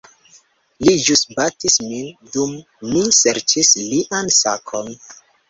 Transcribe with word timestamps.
Li 0.87 0.93
ĵus 1.07 1.21
batis 1.39 1.75
min 1.89 2.07
dum 2.37 2.57
mi 2.93 3.05
serĉis 3.19 3.71
lian 3.93 4.35
sakon 4.41 4.93